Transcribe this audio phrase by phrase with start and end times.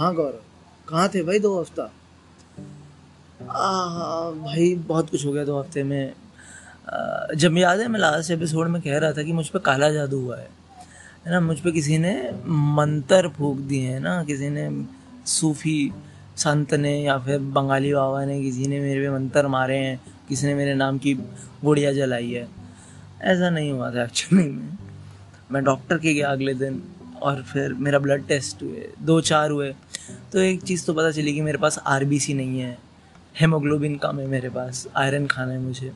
[0.00, 0.38] हाँ गौरव?
[0.88, 1.82] कहाँ थे भाई दो हफ़्ता?
[3.40, 6.12] भाई बहुत कुछ हो गया दो हफ़्ते में।
[6.88, 9.90] आ, जब याद है मैं लास्ट एपिसोड में कह रहा था कि मुझ पर काला
[9.90, 10.48] जादू हुआ है।
[11.26, 12.12] है ना मुझ पर किसी ने
[12.76, 14.68] मंत्र फूक दिए हैं ना किसी ने
[15.26, 15.92] सूफी
[16.36, 20.46] संत ने या फिर बंगाली बाबा ने किसी ने मेरे पे मंत्र मारे हैं किसी
[20.46, 21.14] ने मेरे नाम की
[21.64, 22.48] गुड़िया जलाई है।
[23.22, 24.78] ऐसा नहीं हुआ था एक्चुअली में।
[25.52, 26.82] मैं डॉक्टर के गया अगले दिन
[27.22, 29.74] और फिर मेरा ब्लड टेस्ट हुए दो चार हुए।
[30.32, 32.78] तो एक चीज़ तो पता चली कि मेरे पास आरबीसी नहीं है।
[33.40, 35.92] हेमोग्लोबिन कम है मेरे पास। आयरन खाना है मुझे।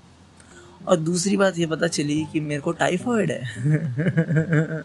[0.89, 3.41] और दूसरी बात ये पता चली कि मेरे को टाइफॉइड है।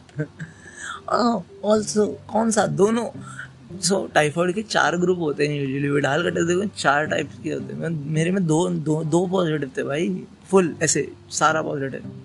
[1.63, 2.67] ऑल्सो कौन सा?
[2.67, 3.09] दोनों।
[3.79, 7.29] सो so, टाइफॉइड के चार ग्रुप होते हैं यूजुअली विडाल का टेस्ट देखो चार टाइप
[7.43, 12.21] के होते हैं। मेरे में दो दो दो पॉजिटिव थे भाई। फुल ऐसे सारा पॉजिटिव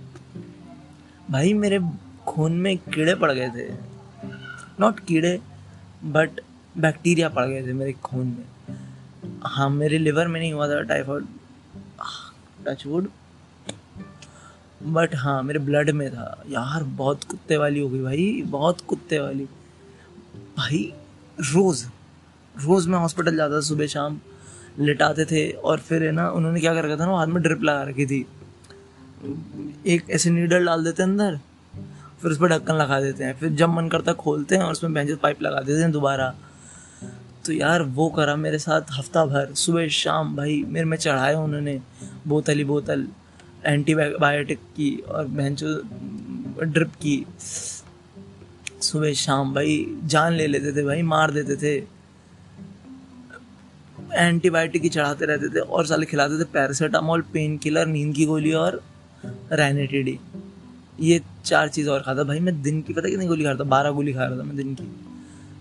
[1.31, 1.81] भाई मेरे
[2.27, 3.73] खून में कीड़े पड़ गए थे।
[4.81, 5.41] नॉट कीड़े
[6.05, 6.31] बट
[6.79, 8.77] बैक्टीरिया पड़ गए थे मेरे खून में।
[9.47, 11.27] हाँ मेरे लिवर में नहीं हुआ था टाइफॉइड
[12.67, 13.09] टचवुड
[14.83, 19.19] बट हाँ मेरे ब्लड में था। यार, बहुत कुत्ते वाली हो गई भाई, बहुत कुत्ते
[19.19, 19.45] वाली।
[20.57, 20.93] भाई,
[21.41, 21.87] रोज़
[22.55, 24.19] रोज़ मैं हॉस्पिटल जाता था सुबह शाम,
[24.79, 27.63] लिटाते थे और फिर है ना, उन्होंने क्या कर रखा था ना, हाथ में ड्रिप
[27.63, 28.27] लगा रखी थी।
[29.87, 31.39] एक ऐसे नीडल डाल देते हैं अंदर,
[32.23, 34.93] फिर उस पर ढक्कन लगा देते हैं। फिर जब मन करता खोलते हैं और उसमें
[34.95, 36.35] बेंच पाइप लगा देते हैं दोबारा।
[37.47, 41.81] तो यार वो करा मेरे साथ हफ़्ता भर। सुबह, शाम भाई, मेरे में चढ़ाए उन्होंने
[42.29, 43.07] बोतल ही बोतल
[43.67, 47.27] एंटीबायोटिक की और बेंच ड्रिप की।
[48.81, 51.77] सुबह, शाम भाई, जान ले लेते थे भाई, मार देते थे।
[54.13, 58.53] एंटीबायोटिक ही चढ़ाते रहते थे और साले खिलाते थे पैरासीटामोल पेन किलर नींद की गोली
[58.53, 58.83] और
[59.53, 60.19] रैनेटिडी
[61.01, 63.65] ये चार चीज़ और खाता भाई, मैं दिन की, पता कितनी गोली खा रहा था
[63.65, 64.85] बारह गोली खा रहा था मैं दिन की।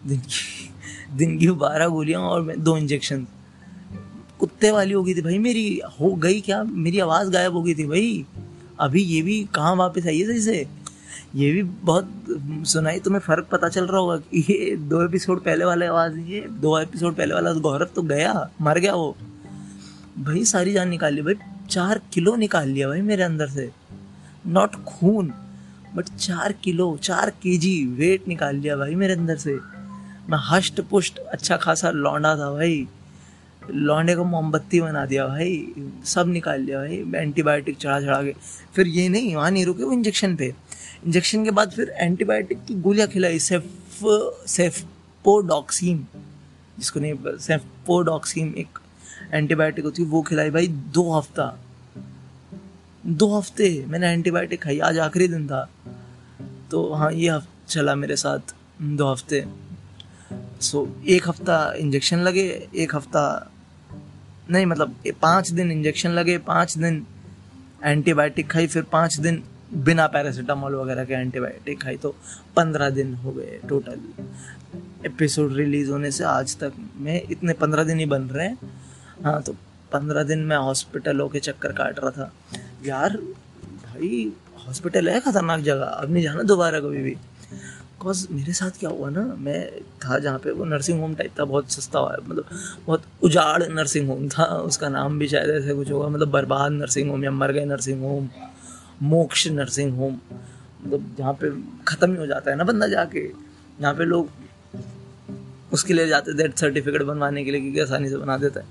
[0.08, 0.70] दिन की।
[1.14, 3.28] दिन की बारह गोलियाँ और दो इंजेक्शन
[4.40, 6.64] कुत्ते वाली हो गई थी भाई, मेरी हो गई क्या?
[6.64, 8.26] मेरी आवाज़ गायब हो गई थी भाई।
[8.80, 10.68] अभी ये भी कहाँ वापस आई है सही से?
[11.36, 12.10] ये भी बहुत,
[12.64, 16.40] सुनाई तुम्हें फ़र्क पता चल रहा होगा कि ये दो एपिसोड पहले वाले आवाज़ ये
[16.52, 19.16] दो एपिसोड पहले वाला गौरव तो गया, मर गया वो।
[20.20, 21.34] भाई सारी जान निकाल ली भाई,
[21.70, 23.70] चार किलो निकाल लिया भाई मेरे अंदर से।
[24.48, 25.34] नॉट खून
[25.96, 29.73] बट चार किलो, चार के जी वेट निकाल लिया भाई मेरे अंदर से।
[30.30, 32.88] मैं हष्ट पुष्ट अच्छा खासा लौंडा था भाई।
[33.72, 35.74] लौंडे को मोमबत्ती बना दिया भाई,
[36.06, 38.34] सब निकाल लिया भाई, एंटीबायोटिक चढ़ा चढ़ा के।
[38.76, 40.54] फिर ये नहीं, वहाँ नहीं रुके, वो इंजेक्शन पे।
[41.06, 43.64] इंजेक्शन के बाद फिर एंटीबायोटिक की गोलियाँ खिलाई, सेफ़
[44.48, 46.06] सेफपोडॉक्सीम
[46.80, 48.80] जिसको नहीं सेफपोडॉक्सीम एक
[49.34, 51.60] एंटीबायोटिक होती है, वो खिलाई भाई दो हफ़्ता।
[53.06, 55.70] दो हफ़्ते मैंने एंटीबायोटिक खाई, आज आखिरी दिन था।
[56.72, 59.46] तो हाँ ये चला मेरे साथ दो हफ़्ते।
[60.64, 62.44] सो एक हफ़्ता इंजेक्शन लगे,
[62.76, 63.24] एक हफ़्ता
[64.52, 67.06] नहीं मतलब पाँच दिन इंजेक्शन लगे, पाँच दिन
[67.84, 69.44] एंटीबायोटिक खाई, फिर पाँच दिन
[69.76, 72.16] बिना पैरासीटामोल वगैरह के एंटीबायोटिक खाई तो
[72.56, 74.00] पंद्रह दिन हो गए टोटल
[75.06, 78.72] एपिसोड रिलीज़ होने से आज तक में इतने पंद्रह दिन ही बन रहे हैं।
[79.24, 79.54] हाँ तो
[79.94, 82.32] पंद्रह दिन मैं हॉस्पिटल होके चक्कर काट रहा था।
[82.86, 84.32] यार, भाई
[84.68, 87.16] हॉस्पिटल है खतरनाक जगह, अब नहीं जाना दोबारा कभी भी।
[88.04, 91.44] बिकॉज़ मेरे साथ क्या हुआ ना, मैं था जहाँ पे वो नर्सिंग होम टाइप था,
[91.46, 92.46] बहुत सस्ता हुआ मतलब
[92.88, 97.10] बहुत उजाड़ नर्सिंग होम था, उसका नाम भी शायद ऐसे कुछ होगा मतलब बर्बाद नर्सिंग
[97.12, 98.30] होम या मर गए nursing home
[99.04, 101.52] Moksha nursing home मतलब जहाँ पे
[101.88, 103.28] ख़त्म ही हो जाता है ना बंदा जाके,
[103.80, 104.30] जहाँ पे लोग
[105.74, 108.66] उसके लिए जाते थे सर्टिफिकेट बनवाने के लिए क्योंकि आसानी से बना देता है।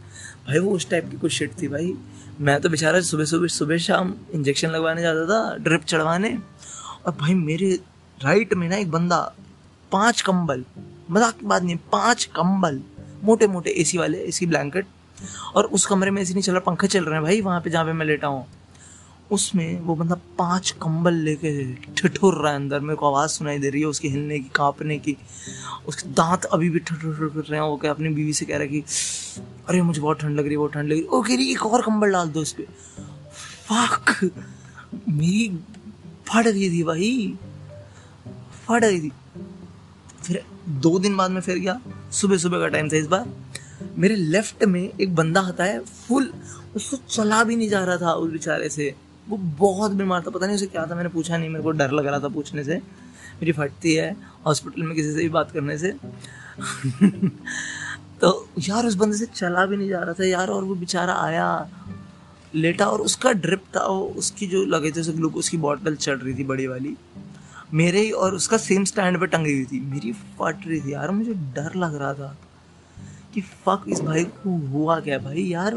[0.47, 1.94] भाई वो उस टाइप की कुछ शिट थी भाई।
[2.41, 6.37] मैं तो बेचारा सुबह सुबह सुबह शाम इंजेक्शन लगवाने जाता था ड्रिप चढ़वाने,
[7.06, 7.78] और भाई मेरे
[8.25, 9.34] राइट में ना एक बंदा,
[9.93, 10.65] पाँच कंबल,
[11.10, 12.81] मज़ाक की बात नहीं, पाँच कंबल
[13.25, 14.87] मोटे मोटे एसी वाले एसी ब्लैंकेट
[15.55, 17.71] और उस कमरे में एसी नहीं चल रहा, पंखे चल रहे हैं भाई, वहाँ पे
[17.71, 18.47] जहाँ पे मैं लेटा हूँ।
[19.31, 23.70] उसमें वो बंदा पाँच कंबल लेके ठिठुर रहा है अंदर, मेरे को आवाज़ सुनाई दे
[23.70, 25.17] रही है उसके हिलने की, कांपने की,
[25.88, 28.62] उसके दांत अभी भी ठिठुर कर रहे हैं, वो क्या अपनी बीवी से कह रहा
[28.62, 28.82] है कि,
[29.69, 31.50] अरे, मुझे बहुत ठंड लग रही है, बहुत ठंड लग रही है। ओ, कह रही
[31.52, 32.64] एक और कंबल डाल दो इस पर
[33.69, 34.31] फाक
[35.08, 35.61] मेरी
[36.29, 37.38] फट गई थी भाई।
[38.72, 39.12] फट गई थी।
[40.22, 40.42] फिर
[40.80, 41.80] दो दिन बाद में फिर गया
[42.12, 43.28] सुबह सुबह का टाइम था इस बार।
[43.98, 46.32] मेरे लेफ़्ट में एक बंदा आता है फुल
[46.76, 48.94] उसको चला भी नहीं जा रहा था उस बेचारे से।
[49.28, 51.90] वो बहुत बीमार था, पता नहीं उसे क्या था, मैंने पूछा नहीं, मेरे को डर
[51.90, 54.16] लग रहा था पूछने से। मेरी फटती है
[54.46, 55.92] हॉस्पिटल में किसी से भी बात करने से।
[58.20, 61.14] तो यार उस बंदे से चला भी नहीं जा रहा था यार, और वो बेचारा
[61.14, 61.70] आया
[62.54, 66.16] लेटा और उसका ड्रिप था वो उसकी जो लगे थे उसे ग्लूकोज की बॉटल चढ़
[66.16, 66.96] रही थी बड़ी वाली।
[67.72, 71.10] मेरे ही और उसका सेम स्टैंड पे टंगी हुई थी। मेरी फट रही थी यार,
[71.10, 72.36] मुझे डर लग रहा था
[73.34, 75.19] कि फक इस भाई को हुआ क्या?
[75.19, 75.76] भाई यार,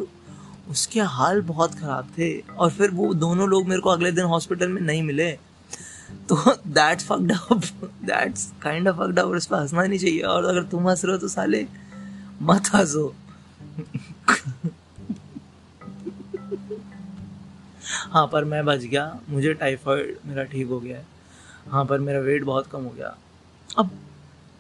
[0.70, 4.68] उसके हाल बहुत ख़राब थे और फिर वो दोनों लोग मेरे को अगले दिन हॉस्पिटल
[4.68, 5.32] में नहीं मिले।
[6.30, 6.36] तो
[6.68, 7.62] that's fucked up
[8.06, 11.06] that's kind of fucked up और इस पर हंसना नहीं चाहिए और अगर तुम हंस
[11.06, 11.66] रहे हो तो साले,
[12.42, 13.14] मत हंसो।
[18.12, 21.15] हाँ पर मैं बच गया। मुझे टाइफाइड मेरा ठीक हो गया है।
[21.68, 23.18] हाँ पर मेरा वेट बहुत कम हो गया।
[23.78, 23.90] अब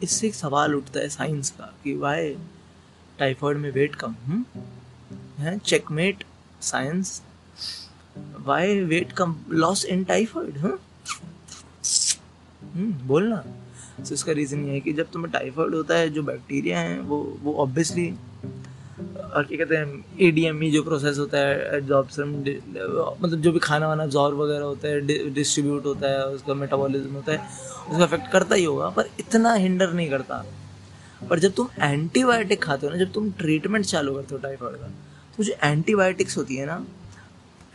[0.04, 2.38] इससे एक सवाल उठता है साइंस का कि वाई
[3.19, 4.16] टाइफाइड में वेट कम?
[5.38, 5.60] है?
[5.60, 6.24] चेकमेट
[6.62, 7.22] साइंस
[8.40, 9.36] वाई वेट कम?
[9.50, 10.80] लॉस इन टाइफाइड हाँ
[13.07, 13.44] बोलना।
[14.04, 17.40] तो इसका रीज़न ये है कि जब तुम्हें टाइफॉइड होता है, जो बैक्टीरिया हैं, वो
[17.42, 18.13] वो ऑब्वियसली
[18.97, 22.30] और क्या कहते हैं ए डी एम ई जो प्रोसेस होता है एब्जॉर्बन
[23.21, 27.31] मतलब जो भी खाना वाना जॉर्ब वगैरह होता है डिस्ट्रीब्यूट होता है, उसका मेटाबॉलिज्म होता
[27.31, 27.38] है,
[27.89, 30.44] उसका अफेक्ट करता ही होगा, पर इतना हिंडर नहीं करता।
[31.30, 34.88] पर जब तुम एंटीबायोटिक खाते हो ना, जब तुम ट्रीटमेंट चालू करते हो टाइफाइड का
[35.38, 36.86] तो जो एंटीबायोटिक्स होती है ना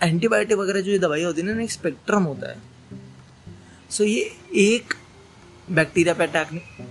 [0.01, 2.57] एंटीबायोटिक वगैरह जो ये दवाई होती है ना, एक स्पेक्ट्रम होता है।
[3.91, 4.95] सो ये एक
[5.71, 6.87] बैक्टीरिया पे अटैक नहीं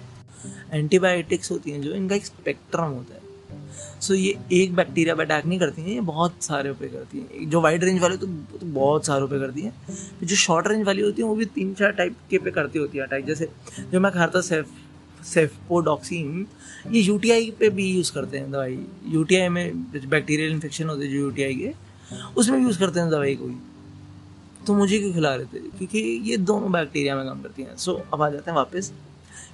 [0.74, 3.19] एंटीबायोटिक्स होती हैं जो इनका एक स्पेक्ट्रम होता है।
[4.02, 7.50] सो ये एक बैक्टीरिया पे अटैक नहीं करती हैं ये बहुत सारे पे करती हैं।
[7.50, 9.74] जो वाइड रेंज वाले तो, तो बहुत सारों पे करती हैं।
[10.24, 12.98] जो शॉर्ट रेंज वाली होती हैं वो भी तीन चार टाइप के पे करती होती
[12.98, 13.50] है अटैक जैसे
[13.92, 14.68] जो मैं खाता सेफ़
[15.26, 16.46] सेफपोडॉक्सिन
[16.92, 21.20] ये यूटीआई पे भी यूज़ करते हैं दवाई। यूटीआई में बैक्टीरियल इन्फेक्शन होते हैं जो
[21.20, 21.74] यूटीआई के
[22.38, 23.50] उसमें भी यूज़ करते हैं दवाई को
[24.68, 25.60] तो मुझे क्यों खिला रहे थे?
[25.78, 26.00] क्योंकि
[26.30, 28.92] ये दोनों बैक्टीरिया में काम करती हैं। सो अब आ जाते हैं वापस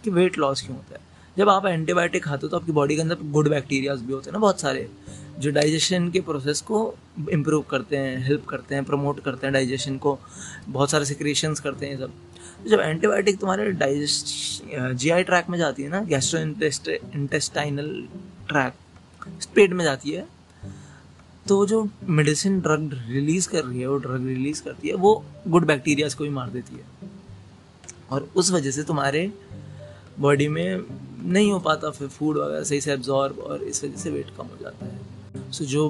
[0.03, 1.01] कि वेट लॉस क्यों होता है?
[1.37, 4.33] जब आप एंटीबायोटिक खाते हो तो आपकी बॉडी के अंदर गुड बैक्टीरियाज भी होते हैं
[4.33, 4.87] ना बहुत सारे,
[5.39, 6.77] जो डाइजेशन के प्रोसेस को
[7.31, 10.17] इम्प्रूव करते हैं हेल्प करते हैं प्रमोट करते हैं डाइजेशन को,
[10.69, 12.11] बहुत सारे सिक्रेशंस करते हैं सब।
[12.63, 17.91] तो जब एंटीबायोटिक तुम्हारे डाइजेस्ट जी आई ट्रैक में जाती है ना गैस्ट्रो इंटेस्टाइनल
[18.49, 18.73] ट्रैक
[19.55, 20.27] पेट में जाती है
[21.45, 25.65] तो जो मेडिसिन ड्रग रिलीज़ कर रही है, वो ड्रग रिलीज़ करती है, वो गुड
[25.65, 27.09] बैक्टीरियाज को भी मार देती है।
[28.11, 29.31] और उस वजह से तुम्हारे
[30.19, 30.81] बॉडी में
[31.25, 34.45] नहीं हो पाता फिर फ़ूड वगैरह सही से एब्जॉर्ब और इस वजह से वेट कम
[34.45, 35.89] हो जाता है। सो so, जो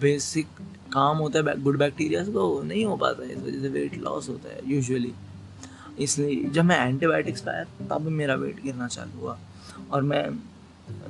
[0.00, 0.46] बेसिक
[0.92, 3.96] काम होता है गुड बैक्टीरिया का वो नहीं हो पाता है इस वजह से वेट
[3.98, 5.12] लॉस होता है यूजुअली
[5.98, 9.38] इसलिए जब मैं एंटीबायोटिक्स पाया तब मेरा वेट गिरना चालू हुआ
[9.90, 10.26] और मैं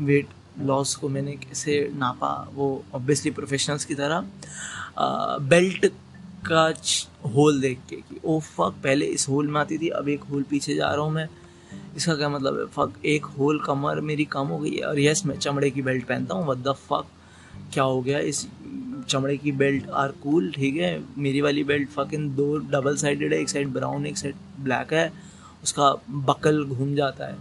[0.01, 0.29] वेट
[0.61, 4.29] लॉस को मैंने कैसे नापा वो ऑब्वियसली प्रोफेशनल्स की तरह
[5.49, 5.87] बेल्ट
[6.51, 6.65] का
[7.35, 10.43] होल देख के कि ओ फक पहले इस होल में आती थी अब एक होल
[10.43, 11.29] पीछे जा रहा हूँ मैं।
[11.97, 12.67] इसका क्या मतलब है?
[12.67, 16.07] फक एक होल कमर मेरी कम हो गई है। और यस मैं चमड़े की बेल्ट
[16.07, 17.07] पहनता हूँ द फक
[17.73, 18.19] क्या हो गया?
[18.19, 18.47] इस
[19.09, 20.93] चमड़े की बेल्ट आर कूल ठीक है?
[21.19, 24.93] मेरी वाली बेल्ट फक इन दो डबल साइडेड है, एक साइड ब्राउन एक साइड ब्लैक
[24.93, 25.13] है।
[25.63, 27.37] उसका बकल घूम जाता है।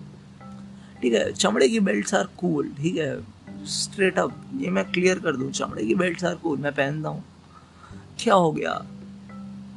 [1.01, 3.19] ठीक है, चमड़े की बेल्ट आर कूल ठीक है?
[3.65, 7.23] स्ट्रेट अप ये मैं क्लियर कर दूँ, चमड़े की बेल्ट आर कूल मैं पहनता हूँ।
[8.19, 8.81] क्या हो गया?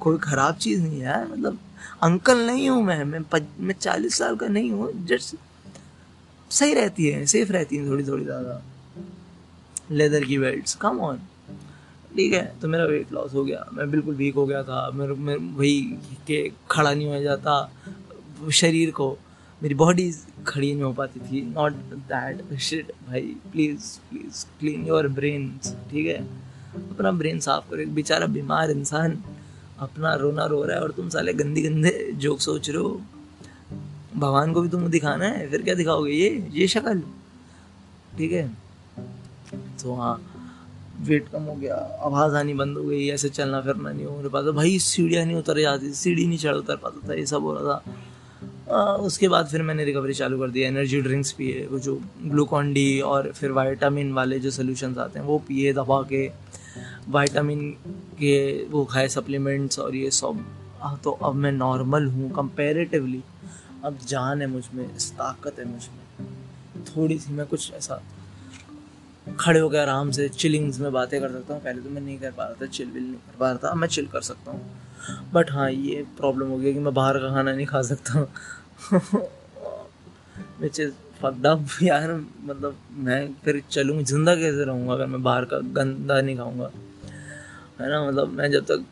[0.01, 1.59] कोई ख़राब चीज़ नहीं है मतलब
[2.03, 5.37] अंकल नहीं हूँ मैं मैं पज, मैं चालीस साल का नहीं हूँ जस्ट
[6.51, 8.63] सही रहती है सेफ़ रहती है थोड़ी थोड़ी ज़्यादा।
[9.91, 11.19] लेदर की बेल्ट कम ऑन
[12.17, 15.15] ठीक है तो मेरा वेट लॉस हो गया मैं बिल्कुल वीक हो गया था मेरे
[15.15, 15.81] मेरे वही
[16.27, 16.41] के
[16.71, 17.55] खड़ा नहीं हो जाता
[18.53, 19.17] शरीर को
[19.63, 20.11] मेरी बॉडी
[20.47, 21.73] खड़ी नहीं हो पाती थी नॉट
[22.13, 23.21] दैट शिट भाई
[23.53, 25.49] please please clean your brain
[25.91, 26.19] ठीक है?
[26.91, 29.23] अपना ब्रेन साफ़ करो एक बेचारा बीमार इंसान
[29.85, 33.01] अपना रोना रो रहा है और तुम साले गंदी गंदे जोक सोच रहे हो।
[34.17, 36.13] भगवान को भी तुम दिखाना है फिर क्या दिखाओगे?
[36.13, 37.01] ये ये शक्ल।
[38.19, 38.47] ठीक है?
[39.83, 40.15] तो हाँ
[41.01, 44.51] वेट कम हो गया। आवाज़ आनी बंद हो गई ऐसे चलना फिरना नहीं हो पाता
[44.51, 47.75] भाई सीढ़ियाँ नहीं उतर जाती सीढ़ी नहीं चढ़ उतर पाता था ये सब हो रहा
[47.75, 47.83] था।
[48.71, 52.73] आ, उसके बाद फिर मैंने रिकवरी चालू कर दी एनर्जी ड्रिंक्स पिए वो जो ग्लूकॉन
[52.73, 56.27] डी और फिर वाइटामिन वाले जो सोल्यूशन आते हैं वो पिए दबा के।
[57.09, 57.71] वाइटामिन
[58.19, 60.45] के वो खाए सप्लीमेंट्स और ये सब।
[61.05, 63.23] तो अब मैं नॉर्मल हूँ कंपेरेटिवली
[63.85, 68.03] अब जान है मुझमें, ताकत है मुझमें। थोड़ी सी मैं कुछ ऐसा
[69.41, 72.31] खड़े होकर आराम से चिलिंग्स में बातें कर सकता हूँ। पहले तो मैं नहीं कर
[72.31, 74.51] पा रहा था चिल विल नहीं कर पा रहा था। अब मैं चिल कर सकता
[74.51, 74.61] हूँ।
[75.33, 78.21] बट हाँ ये प्रॉब्लम हो गया कि मैं बाहर का खाना नहीं खा सकता।
[80.61, 82.13] विच इज़ अप यार
[82.45, 86.71] मतलब मैं फिर चलूँ, ज़िंदा कैसे रहूँगा अगर मैं बाहर का गंदा नहीं खाऊँगा?
[87.81, 88.85] है ना मतलब मैं जब तक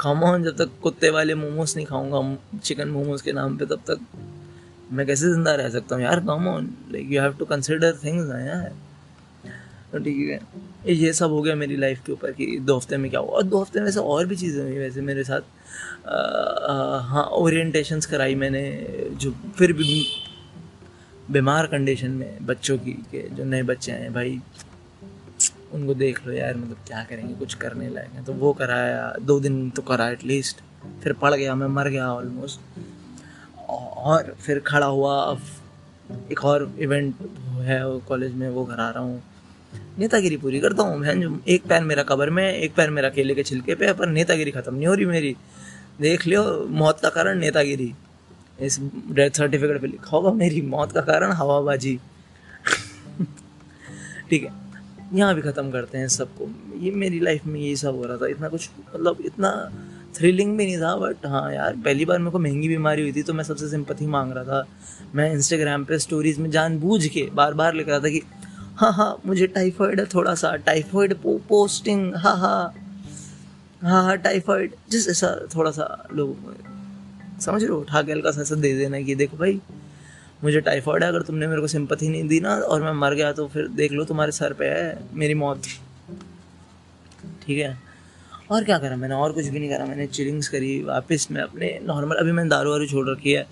[0.00, 3.98] खाऊँ जब तक कुत्ते वाले मोमोज नहीं खाऊँगा चिकन मोमोज के नाम पे, तब तक
[4.92, 6.02] मैं कैसे ज़िंदा रह सकता हूँ?
[6.04, 8.72] यार come on like you have to consider things ना यार।
[9.92, 10.40] तो ठीक है,
[10.94, 13.30] ये सब हो गया मेरी लाइफ के ऊपर कि दो हफ़्ते में क्या हुआ?
[13.36, 15.40] और दो हफ़्ते में वैसे और भी चीज़ें हुई, वैसे मेरे साथ
[17.10, 18.62] हाँ ओरिएंटेशंस कराई मैंने,
[19.12, 20.02] जो फिर भी
[21.30, 24.40] बीमार कंडीशन में बच्चों की, के जो नए बच्चे हैं, भाई,
[25.72, 29.38] उनको देख लो यार मतलब क्या करेंगे, कुछ करने लायक है। तो वो कराया, दो
[29.40, 30.60] दिन तो करा एटलीस्ट
[31.02, 32.60] फिर पड़ गया, मैं मर गया ऑलमोस्ट
[33.68, 35.38] और फिर खड़ा हुआ
[36.32, 37.14] एक और इवेंट
[37.60, 39.22] है कॉलेज में, वो करा रहा हूँ।
[39.98, 43.34] नेतागिरी पूरी करता हूँ, बहन। जो एक पैर मेरा कबर में, एक पैर मेरा केले
[43.34, 45.36] के छिलके पे पर नेतागिरी खत्म नहीं हो रही मेरी।
[46.00, 47.92] देख लियो, मौत का कारण नेतागिरी।
[48.62, 48.78] इस
[49.10, 51.98] डेथ सर्टिफिकेट पे लिखा होगा मेरी मौत का कारण हवाबाजी।
[54.30, 54.58] ठीक है
[55.14, 56.48] यहाँ भी ख़त्म करते हैं सबको।
[56.80, 59.50] ये मेरी लाइफ में यही सब हो रहा था इतना कुछ मतलब इतना
[60.16, 63.22] थ्रिलिंग भी नहीं था बट हाँ यार पहली बार मेरे को महँगी बीमारी हुई थी
[63.22, 64.66] तो मैं सबसे सिंपथी मांग रहा था।
[65.14, 68.22] मैं इंस्टाग्राम पे स्टोरीज में जानबूझ के बार बार लिख रहा था कि
[68.76, 72.74] हाँ हाँ मुझे टाइफॉइड है थोड़ा सा टाइफाइड पो, पोस्टिंग हाँ हाँ।
[73.82, 76.54] हाँ हाँ टाइफाइड जिस ऐसा थोड़ा सा लोग
[77.40, 77.78] समझ रहे हो?
[77.78, 79.60] उठा के हल्का सा दे देना कि देखो भाई,
[80.44, 83.32] मुझे टाइफॉइड है, अगर तुमने मेरे को सिंपथी नहीं दी ना और मैं मर गया
[83.32, 85.62] तो फिर देख लो तुम्हारे सर पे है, मेरी मौत।
[87.42, 87.78] ठीक है?
[88.50, 89.14] और क्या करा मैंने?
[89.14, 92.70] और कुछ भी नहीं करा। मैंने चिलिंग्स करी, वापस मैं अपने नॉर्मल अभी मैंने दारू
[92.70, 93.46] वारू छोड़ रखी है।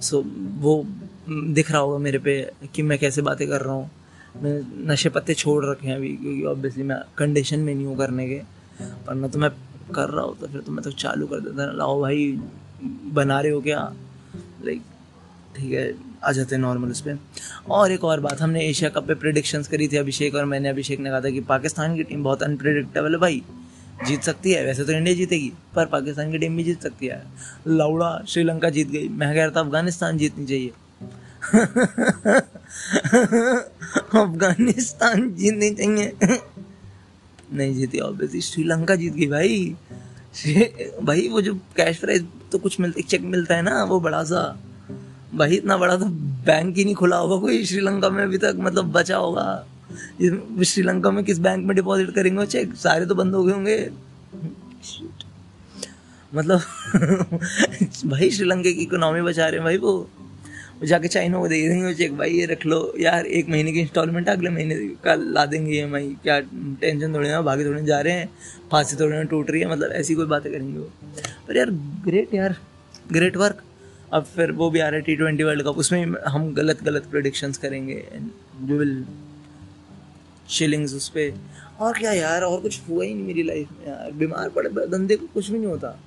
[0.00, 0.22] सो
[0.60, 0.84] वो
[1.28, 2.34] दिख रहा होगा मेरे पे
[2.74, 3.90] कि मैं कैसे बातें कर रहा हूँ।
[4.42, 8.28] मैं नशे पत्ते छोड़ रखे हैं अभी, क्योंकि ऑब्वियसली मैं कंडीशन में नहीं हूँ करने
[8.28, 8.40] के।
[9.08, 9.50] वरना तो मैं
[9.94, 12.26] कर रहा हूँ तो फिर तो मैं तो चालू कर देता। लाओ भाई
[13.12, 13.92] बना रहे हो क्या?
[14.64, 14.82] लाइक
[15.56, 17.18] ठीक है, आ जाते हैं नॉर्मल उस पर
[17.70, 21.00] और एक और बात, हमने एशिया कप पे प्रिडिक्शंस करी थी अभिषेक और मैंने अभिषेक
[21.00, 23.42] ने कहा था कि पाकिस्तान की टीम बहुत अनप्रिडिक्टेबल है भाई,
[24.06, 27.22] जीत सकती है। वैसे तो इंडिया जीतेगी, पर पाकिस्तान की टीम भी जीत सकती है।
[27.66, 30.72] लौड़ा श्रीलंका जीत गई, मैं कह रहा था अफ़गानिस्तान जीतनी चाहिए।
[34.14, 36.38] अफ़गानिस्तान जीतनी चाहिए।
[37.52, 39.76] नहीं जीती ऑब्वियसली श्रीलंका जीत गई भाई।
[41.02, 44.60] भाई, वो जो कैश प्राइज तो कुछ मिलता चेक मिलता है ना, वो बड़ा सा।
[45.34, 46.04] भाई, इतना बड़ा तो
[46.44, 49.66] बैंक ही नहीं खुला होगा कोई, श्रीलंका में अभी तक मतलब बचा होगा।
[50.64, 53.90] श्रीलंका में किस बैंक में डिपॉजिट करेंगे चेक सारे तो बंद हो गए होंगे।
[56.34, 56.60] मतलब
[58.06, 60.10] भाई, श्रीलंका की इकोनॉमी बचा रहे हैं भाई वो वो।
[60.82, 64.28] जाके चाइना को दे देंगे चेक भाई ये रख लो, यार, एक महीने की इंस्टॉलमेंट
[64.28, 64.74] अगले महीने
[65.04, 66.38] का ला देंगे ई e क्या
[66.80, 68.28] टेंशन थोड़ी ना भागे थोड़ी जा रहे हैं,
[68.70, 70.90] फांसी थोड़ी ना टूट रही है मतलब ऐसी कोई बातें करेंगे वो।
[71.48, 71.70] पर यार
[72.04, 72.56] ग्रेट यार
[73.12, 73.62] ग्रेट वर्क
[74.12, 77.06] अब फिर वो भी आ रहा है टी ट्वेंटी वर्ल्ड कप उसमें हम गलत गलत
[77.10, 78.02] प्रोडिक्शंस करेंगे
[78.62, 79.04] यू विल
[80.48, 81.34] शिलिंग्स उस पर
[81.80, 85.16] और क्या यार, और कुछ हुआ ही नहीं मेरी लाइफ में यार, बीमार पड़े धंधे
[85.16, 85.98] को कुछ भी नहीं होता।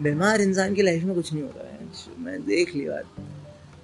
[0.00, 3.30] बीमार इंसान की लाइफ में कुछ नहीं होता है मैं देख लिया। यार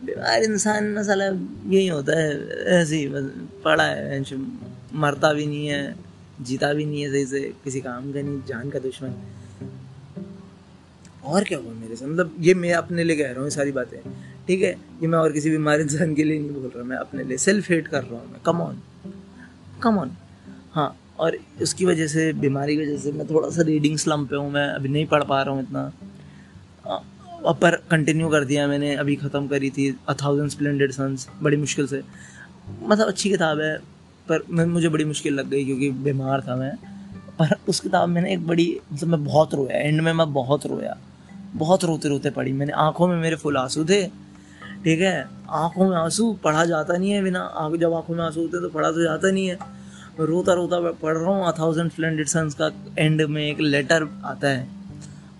[0.04, 2.30] बीमार इंसान ना साला यही होता है,
[2.80, 3.08] ऐसे ही
[3.64, 4.22] पड़ा है
[4.94, 5.94] मरता भी नहीं है,
[6.42, 9.14] जीता भी नहीं है सही से, किसी काम का नहीं, जान का दुश्मन।
[11.24, 12.06] और क्या हुआ मेरे से?
[12.06, 13.98] मतलब ये मैं अपने लिए कह रहा हूँ सारी बातें।
[14.46, 14.70] ठीक है?
[15.02, 17.70] ये मैं और किसी बीमार इंसान के लिए नहीं बोल रहा, मैं अपने लिए सेल्फ
[17.70, 18.80] हेट कर रहा हूँ मैं। कम ऑन
[19.82, 20.16] कम ऑन
[20.72, 24.36] हाँ और उसकी वजह से, बीमारी की वजह से मैं थोड़ा सा रीडिंग स्लम पे
[24.36, 25.92] हूँ, मैं अभी नहीं पढ़ पा रहा हूँ इतना।
[27.40, 31.86] पर कंटिन्यू कर दिया मैंने, अभी ख़त्म करी थी अ थाउज़ेंड स्प्लेंडेड सन्स बड़ी मुश्किल
[31.86, 32.02] से।
[32.82, 33.76] मतलब अच्छी किताब है,
[34.28, 36.76] पर मैं, मुझे बड़ी मुश्किल लग गई क्योंकि बीमार था मैं।
[37.38, 40.96] पर उस किताब में एक बड़ी मतलब मैं बहुत रोया एंड में मैं बहुत रोया।
[41.54, 44.04] बहुत रोते रोते पढ़ी मैंने। आँखों में मेरे फुल आँसू थे,
[44.84, 45.28] ठीक है?
[45.50, 48.62] आँखों में आँसू पढ़ा जाता नहीं है बिना आँख, जब आँखों में आँसू होते हैं
[48.62, 49.58] तो पढ़ा तो जाता नहीं है।
[50.20, 54.66] रोता रोता पढ़ रहा हूँ थाउज़ेंड स्प्लेंडेड सन्स का एंड में एक लेटर आता है।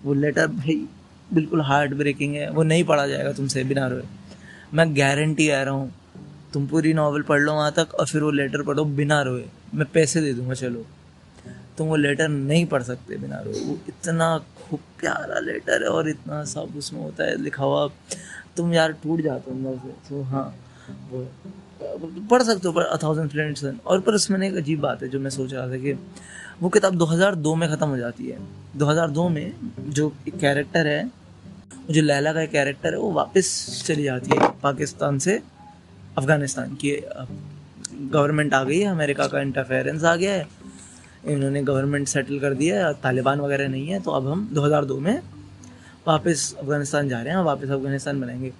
[0.03, 0.75] वो लेटर भाई
[1.33, 4.03] बिल्कुल हार्ट ब्रेकिंग है, वो नहीं पढ़ा जाएगा तुमसे बिना रोए।
[4.73, 5.91] मैं गारंटी आ रहा हूँ,
[6.53, 9.45] तुम पूरी नावल पढ़ लो वहाँ तक और फिर वो लेटर पढ़ो बिना रोए।
[9.75, 10.85] मैं पैसे दे दूँगा, चलो।
[11.77, 16.09] तुम वो लेटर नहीं पढ़ सकते बिना रोए। वो इतना खूब प्यारा लेटर है और
[16.09, 17.87] इतना सब उसमें होता है लिखा हुआ
[18.57, 20.43] तुम यार टूट जाते हो अंदर से। तो हाँ
[21.11, 21.25] वो,
[22.29, 25.29] पढ़ सकते हो, पर थाउज़ेंड फ्रेंड्स और पर उसमें एक अजीब बात है जो मैं
[25.29, 25.93] सोच रहा था कि
[26.61, 28.37] वो किताब 2002 में ख़त्म हो जाती है।
[28.77, 29.53] 2002 में
[29.89, 31.09] जो एक कैरेक्टर है
[31.89, 35.39] जो लैला का एक कैरेक्टर है, वो वापस चली जाती है पाकिस्तान से
[36.17, 36.91] अफ़गानिस्तान की
[38.11, 40.47] गवर्नमेंट आ गई है, अमेरिका का इंटरफेरेंस आ गया है।
[41.27, 45.21] इन्होंने गवर्नमेंट सेटल कर दिया है, तालिबान वगैरह नहीं है तो अब हम 2002 में
[46.07, 48.51] वापस अफ़गानिस्तान जा रहे हैं वापस अफ़गानिस्तान बनाएँगे।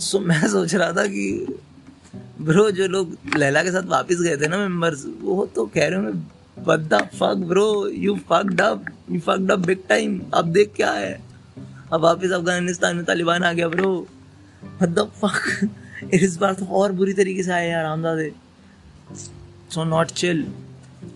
[0.00, 1.56] सो मैं सोच रहा था कि
[2.40, 6.00] ब्रो जो लोग लैला के साथ वापस गए थे ना मेंबर्स वो तो कह रहे
[6.00, 7.66] होंगे What the fuck bro,
[8.04, 8.78] you fucked up,
[9.12, 10.20] you fucked up big time.
[10.34, 11.20] अब देख क्या है?
[11.92, 14.08] अब वापस अफ़गानिस्तान में तालिबान आ गया ब्रो
[14.82, 15.68] What the fuck?
[16.14, 18.32] इस बार तो और बुरी तरीके से आए यार आमदादे.
[19.70, 20.52] सो नॉट चिल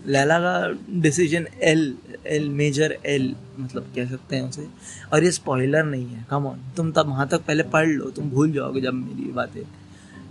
[0.07, 1.97] लैला का decision L
[2.27, 4.69] L major L मतलब कह सकते हैं उसे.
[5.13, 8.31] और ये स्पॉइलर नहीं है कम ऑन तुम तब वहाँ तक पहले पढ़ लो, तुम
[8.31, 9.63] भूल जाओगे जब मेरी बातें.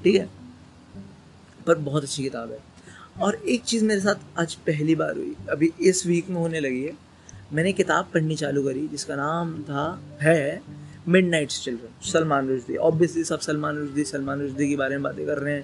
[0.04, 0.30] ठीक है?
[1.68, 2.71] पर बहुत अच्छी किताब है.
[3.20, 6.84] और एक चीज़ मेरे साथ आज पहली बार हुई। अभी इस वीक में होने लगी
[6.84, 6.94] है।
[7.54, 10.62] मैंने किताब पढ़नी चालू करी, जिसका नाम था है
[11.30, 12.76] midnight's children Salman Rushdie.
[12.76, 15.64] Obviously सब सलमान रुश्दी सलमान रुश्दी के बारे में बातें कर रहे हैं,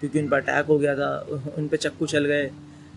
[0.00, 1.26] क्योंकि उन पर अटैक हो गया था,
[1.58, 2.50] उन पर चक्कू चल गए।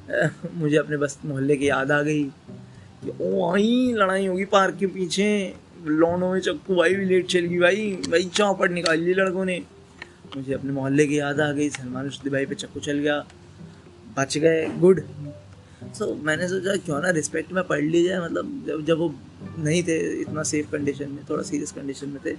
[0.54, 5.54] मुझे अपने बस मोहल्ले की याद आ गई कि वहीं लड़ाई होगी पार्क के पीछे।
[5.86, 9.64] लौनों में चक्कू, भाई भी लेट चल गई भाई। भाई चौपट निकाल ली लड़कों ने।
[10.38, 13.26] मुझे अपने मोहल्ले की याद आ गई। सलमान रुश्दी भाई पे चक्कू चल गया।
[14.18, 15.02] बच गए गुड
[15.94, 19.14] सो so, मैंने सोचा क्यों ना रिस्पेक्ट में पढ़ ली जाए मतलब जब जब वो
[19.58, 22.34] नहीं थे इतना सेफ़ कंडीशन में थोड़ा सीरियस कंडीशन में थे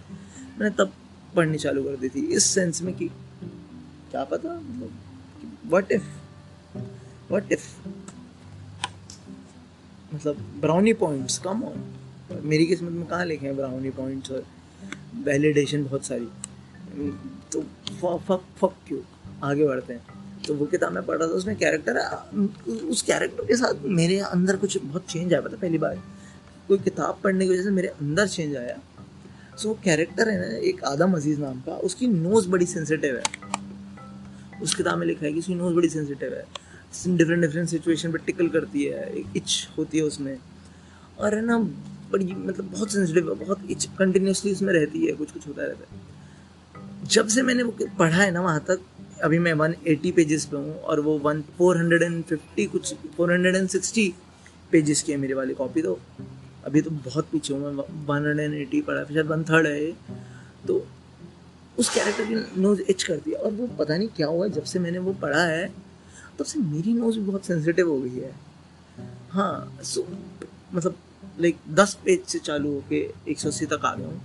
[0.58, 0.92] मैंने तब
[1.36, 3.08] पढ़नी चालू कर दी थी। इस सेंस में कि
[4.10, 6.08] क्या पता मतलब वट इफ़
[7.32, 7.66] वट इफ़
[10.14, 11.84] मतलब ब्राउनी पॉइंट्स कम ऑन
[12.44, 14.44] मेरी किस्मत में कहाँ लिखे हैं ब्राउनी पॉइंट्स और
[15.24, 16.28] वैलिडेशन बहुत सारी।
[17.52, 17.60] तो
[18.00, 19.00] फक फक क्यों
[19.42, 20.11] आगे बढ़ते हैं।
[20.46, 21.98] तो वो किताब मैं पढ़ रहा था, उसमें कैरेक्टर
[22.90, 26.02] उस कैरेक्टर के साथ मेरे अंदर कुछ बहुत चेंज आया, पता पहली बार।
[26.68, 28.78] कोई किताब पढ़ने की वजह से मेरे अंदर चेंज आया।
[29.58, 33.22] सो वो कैरेक्टर है ना, एक आदम अज़ीज़ नाम का, उसकी नोज़ बड़ी सेंसिटिव है।
[34.62, 36.44] उस किताब में लिखा है कि उसकी नोज़ बड़ी सेंसिटिव है।
[37.08, 40.38] डिफरेंट डिफरेंट सिचुएशन पर टिकल करती है, एक इच होती है उसमें।
[41.18, 41.58] और है ना,
[42.12, 45.94] बड़ी मतलब बहुत सेंसिटिव है, बहुत इच कंटिन्यूसली उसमें रहती है कुछ कुछ होता रहता
[45.94, 46.00] है।
[47.06, 48.80] जब से मैंने वो पढ़ा है ना वहाँ तक
[49.22, 52.94] अभी मैं वन एटी पेजेस पे हूँ और वो one four hundred and fifty कुछ
[53.16, 54.12] four hundred and sixty
[54.72, 55.98] pages की है मेरी वाली कॉपी तो।
[56.66, 59.66] अभी तो बहुत पीछे हूँ मैं वन हंड्रेड एंड एटी पढ़ा फिर शायद वन थर्ड
[59.66, 59.92] है
[60.66, 60.84] तो
[61.78, 64.78] उस कैरेक्टर की नोज़ इच करती है और वो पता नहीं क्या हुआ, जब से
[64.78, 65.66] मैंने वो पढ़ा है,
[66.38, 68.34] तब से मेरी नोज़ भी बहुत सेंसिटिव हो गई है।
[69.30, 70.06] हाँ सो
[70.74, 70.96] मतलब
[71.40, 74.20] लाइक दस पेज से चालू होके एक सौ अस्सी तक आ गया हूँ।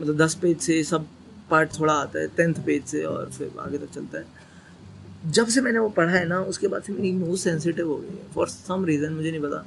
[0.00, 1.06] मतलब दस पेज से सब
[1.50, 5.60] पार्ट थोड़ा आता है टेंथ पेज से और फिर आगे तक चलता है। जब से
[5.60, 8.48] मैंने वो पढ़ा है ना, उसके बाद से मेरी नोज़ सेंसिटिव हो गई है। फॉर
[8.48, 9.64] सम रीज़न मुझे नहीं पता।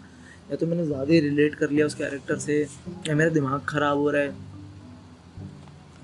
[0.52, 2.62] या तो मैंने ज़्यादा ही रिलेट कर लिया उस कैरेक्टर से,
[3.08, 4.36] या मेरा दिमाग ख़राब हो रहा है।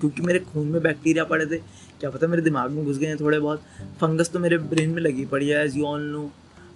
[0.00, 1.58] क्योंकि मेरे खून में बैक्टीरिया पड़े थे।
[2.00, 3.62] क्या पता मेरे दिमाग में घुस गए हैं थोड़े बहुत।
[4.00, 6.30] फंगस तो मेरे ब्रेन में लगी पड़ी है as you all know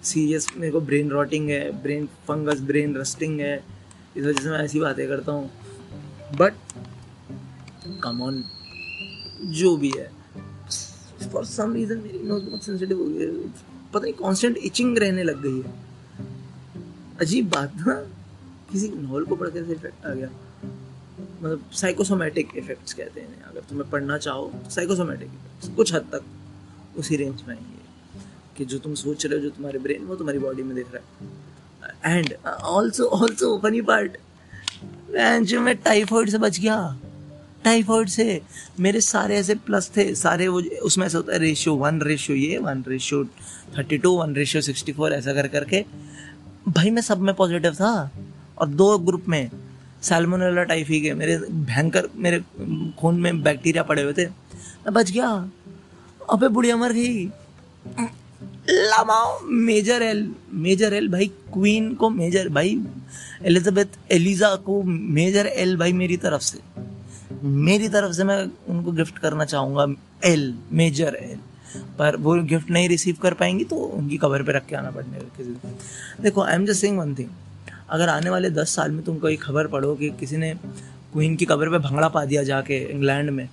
[0.05, 3.57] serious मेरे को ब्रेन रॉटिंग है ब्रेन फंगस ब्रेन रस्टिंग है।
[4.17, 5.51] इस वजह से मैं ऐसी बातें करता हूँ।
[6.37, 6.55] बट
[8.03, 8.45] कम ऑन
[9.45, 10.13] जो भी है।
[11.33, 13.49] फॉर सम रीज़न मेरी नोज़ बहुत सेंसिटिव हो गई है।
[13.93, 15.75] पता नहीं कांस्टेंट इचिंग रहने लग गई है।
[17.21, 18.07] अजीब बात ना।
[18.73, 20.29] किसी नॉवल को पढ़कर इफ़ेक्ट आ गया।
[21.43, 26.23] मतलब साइकोसोमेटिक इफेक्ट्स कहते हैं अगर तुम्हें पढ़ना चाहो साइकोसोमेटिक इफेक्ट्स कुछ हद तक
[26.97, 27.83] उसी रेंज में आएँगे
[28.57, 31.27] कि जो तुम सोच रहे हो, जो तुम्हारे ब्रेन वो तुम्हारी बॉडी में दिख रहा
[32.05, 34.17] है। And also also funny part
[35.11, 36.99] मैं टाइफॉइड से बच गया।
[37.65, 38.41] टाइफॉइड से
[38.81, 42.59] मेरे सारे ऐसे प्लस थे, सारे वो उसमें ऐसा होता है रेशियो वन रेशियो ये
[42.59, 43.25] one ratio
[43.79, 45.85] thirty two one ratio sixty four ऐसा कर करके।
[46.69, 48.11] भाई मैं सब में पॉजिटिव था
[48.59, 49.51] और दो ग्रुप में
[50.03, 52.41] सैलमोनेला टाइफी के, मेरे भयंकर, मेरे
[52.99, 55.29] खून में बैक्टीरिया पड़े हुए थे। मैं बच गया।
[56.31, 57.25] अबे बुढ़िया मर गई।
[58.69, 62.79] LMAO major L major L भाई क्वीन को मेजर भाई
[63.45, 66.59] एलिजाबेथ एलिजा को मेजर एल भाई मेरी तरफ़ से।
[67.45, 69.87] मेरी तरफ़ से मैं उनको गिफ्ट करना चाहूँगा
[70.25, 71.39] एल मेजर एल
[71.99, 75.19] पर वो गिफ्ट नहीं रिसीव कर पाएँगी तो उनकी कवर पे रख के आना पड़ने
[75.37, 77.29] किसी देखो I am just saying one thing
[77.91, 80.55] अगर आने वाले दस साल में तुम कोई खबर पढ़ो कि किसी ने
[81.13, 83.49] क्वीन की कबर पे भंगड़ा पा दिया जाके इंग्लैंड में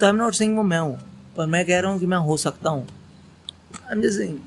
[0.00, 0.98] तो आई एम नॉट सेइंग वो मैं हूँ,
[1.36, 4.38] पर मैं कह रहा हूँ कि मैं हो सकता हूँ। आई एम जस्ट सेइंग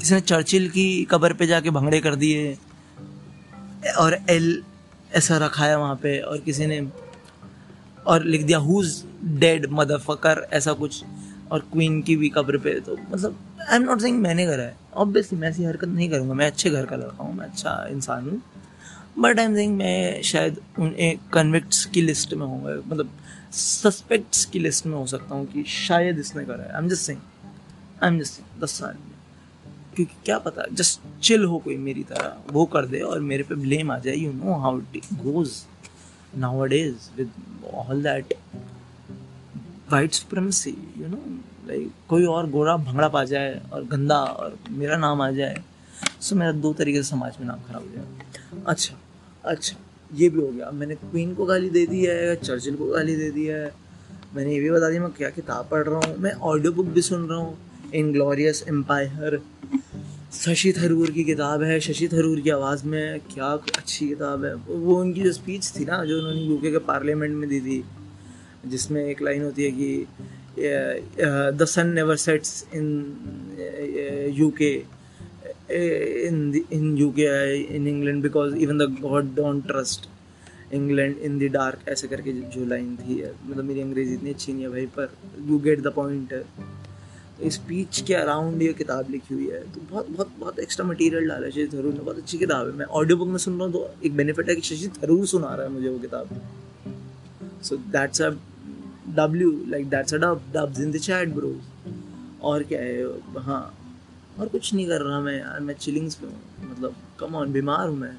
[0.00, 2.58] किसी ने चर्चिल की कबर पे जाके भंगड़े कर दिए,
[3.98, 4.62] और एल
[5.12, 6.80] ऐसा रखा है वहाँ पे और किसी ने
[8.06, 9.02] और लिख दिया हुज
[9.40, 11.02] डेड मदर ऐसा कुछ।
[11.50, 14.76] और क्वीन की भी कब्र पे तो मतलब आई एम नॉट सेइंग मैंने करा है।
[14.94, 18.28] ऑब्वियसली मैं ऐसी हरकत नहीं करूँगा। मैं अच्छे घर का लड़का हूँ, मैं अच्छा इंसान
[18.28, 18.40] हूँ।
[19.18, 20.94] बट आई एम सेइंग मैं शायद उन
[21.32, 23.10] कन्विक्ट्स की लिस्ट में होंगे मतलब
[23.52, 27.02] सस्पेक्ट्स की लिस्ट में हो सकता हूँ कि शायद इसने करा है। I am just
[27.02, 27.20] saying
[28.02, 29.19] I am just saying दस साल में
[30.00, 33.54] क्योंकि क्या पता जस्ट चिल हो कोई मेरी तरह। वो कर दे और मेरे पे
[33.54, 35.50] ब्लेम आ जाए you know how it goes
[36.66, 37.30] nowadays with
[37.74, 38.34] all that
[39.92, 41.18] white supremacy you know
[41.68, 45.62] like कोई और गोरा भंगड़ा पा जाए और गंदा और मेरा नाम आ जाए
[46.20, 48.94] सो मेरा दो तरीके से समाज में नाम खराब हो जाए। अच्छा
[49.44, 49.76] अच्छा
[50.12, 53.30] ये भी हो गया। मैंने क्वीन को गाली दे दी है चर्चिल को गाली दे
[53.30, 53.64] दी है।
[54.34, 57.02] मैंने ये भी बता दिया, मैं क्या किताब पढ़ रहा हूँ, मैं ऑडियो बुक भी
[57.02, 57.56] सुन रहा हूँ
[57.94, 59.40] inglorious empire
[60.32, 63.46] Shashi Tharoor की किताब है, शशि थरूर की आवाज़ में क्या
[63.78, 67.48] अच्छी किताब है। वो उनकी जो स्पीच थी ना, जो उन्होंने यूके के पार्लियामेंट में
[67.48, 67.82] दी थी,
[68.66, 70.06] जिसमें एक लाइन होती है कि
[71.58, 72.86] the sun never sets in
[74.36, 74.72] UK
[76.26, 77.26] in in UK
[77.76, 80.08] in England because even the god don't trust
[80.74, 84.62] England in the dark ऐसे करके जो लाइन थी। मतलब मेरी अंग्रेज़ी इतनी अच्छी नहीं
[84.62, 85.12] है भाई, पर
[85.48, 86.32] you get the point
[87.48, 91.46] speech के अराउंड ये किताब लिखी हुई है तो बहुत बहुत बहुत एक्स्ट्रा मटेरियल डाला
[91.46, 93.72] है शशि थरूर ने, बहुत अच्छी किताब है। मैं ऑडियो बुक में सुन रहा हूँ
[93.72, 96.28] तो एक बेनिफिट है कि शशि थरूर सुना रहा है मुझे वो किताब।
[97.62, 98.30] So that's a
[99.16, 101.54] W like that's a dub in the chat bro
[102.42, 103.62] और क्या है हाँ
[104.40, 107.88] और कुछ नहीं कर रहा मैं यार, मैं चिलिंग्स पे हूँ। मतलब कम ऑन बीमार
[107.88, 108.16] हूँ मैं।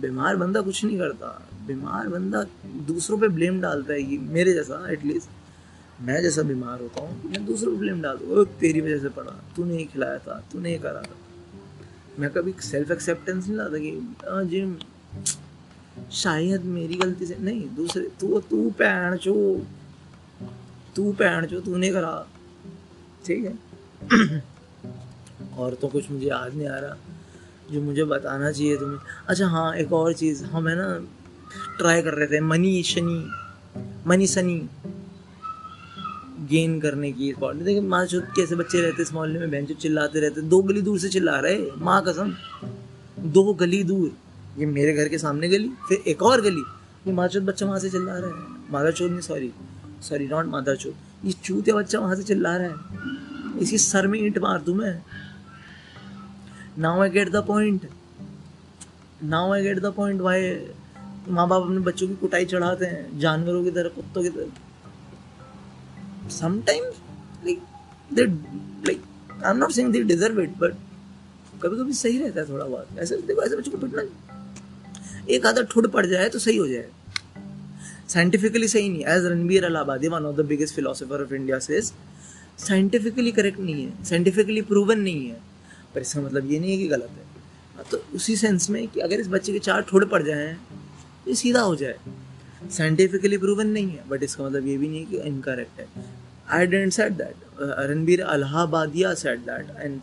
[0.00, 1.28] बीमार बंदा कुछ नहीं करता।
[1.66, 2.42] बीमार बंदा
[2.86, 5.28] दूसरों पे ब्लेम डालता है कि मेरे जैसा एटलीस्ट
[6.00, 9.32] मैं जैसा बीमार होता हूँ, मैं दूसरों पे ब्लेम डाल दूँ तेरी वजह से पड़ा
[9.56, 11.16] तूने ही खिलाया था, तूने ही करा था।
[12.18, 14.76] मैं कभी सेल्फ एक्सेप्टेंस नहीं लाता कि जिम
[16.12, 19.34] शायद मेरी गलती से नहीं, दूसरे, तू तू पैण चो,
[20.96, 22.26] तू पैण चो, तूने करा।
[23.26, 24.42] ठीक है?
[25.58, 26.96] और तो कुछ मुझे याद नहीं आ रहा,
[27.72, 30.88] जो मुझे बताना चाहिए तुम्हें। अच्छा हाँ एक और चीज़। हम, है ना
[31.78, 33.24] ट्राई कर रहे थे, मनी शनी,
[34.06, 34.58] मनी सनी।
[36.48, 40.20] गेन करने की स्पॉट देखिए, माँ चुत कैसे बच्चे रहते इस मोहल्ले में, बहन चिल्लाते
[40.20, 42.32] रहते दो गली दूर से चिल्ला रहे माँ कसम,
[43.18, 44.10] दो गली दूर।
[44.58, 46.62] ये मेरे घर के सामने गली, फिर एक और गली।
[47.06, 49.52] ये माँ चुत बच्चा वहाँ से चिल्ला रहा है। मादा चोर नहीं सॉरी
[50.02, 54.18] सॉरी नॉट मादा चोर ये चूतिया बच्चा वहाँ से चिल्ला रहा है। इसकी सर में
[54.18, 55.00] ईंट मार दूँ मैं?
[56.78, 57.88] Now I get the point
[59.24, 60.50] now I get the point why
[61.28, 64.64] माँ बाप अपने बच्चों की कुटाई चढ़ाते हैं, जानवरों की तरह, कुत्तों की तरह।
[66.28, 66.96] Sometimes
[67.44, 67.60] like
[68.10, 68.26] they
[68.84, 69.00] like
[69.44, 70.74] I'm not saying they deserve it but
[71.62, 74.02] कभी कभी सही रहता है थोड़ा बहुत। ऐसे देखो ऐसे बच्चों को पिटना
[75.34, 76.88] एक आधा ठुड पड़ जाए तो सही हो जाए।
[78.08, 81.92] साइंटिफिकली सही नहीं as Ranbir Allahabadi one of the biggest philosopher of India says
[82.58, 85.40] scientifically correct नहीं है। साइंटिफिकली प्रूवन नहीं है.
[85.94, 87.24] पर इसका मतलब ये नहीं है कि गलत है।
[87.76, 90.56] हाँ, तो उसी सेंस में कि अगर इस बच्चे के चार ठुड पड़ जाए
[91.28, 91.98] ये सीधा हो जाए।
[92.70, 95.86] साइंटिफिकली प्रूवन नहीं है बट इसका मतलब ये भी नहीं कि इनकरेक्ट है।
[96.48, 97.34] I didn't said that
[97.90, 100.00] Ranbir Allahabadia said that and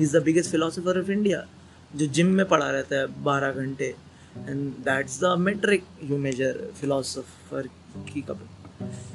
[0.00, 1.44] is the biggest philosopher of India
[1.92, 3.94] जो जिम में पढ़ा रहता है बारह घंटे
[4.38, 7.68] and that's the metric you measure philosopher
[8.08, 8.48] की कब।